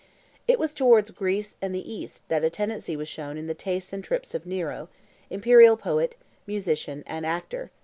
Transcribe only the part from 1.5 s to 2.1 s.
and the